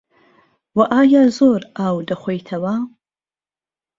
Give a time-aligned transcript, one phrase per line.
[0.77, 2.73] وه ئایا زۆر ئاو دەخۆیتەوە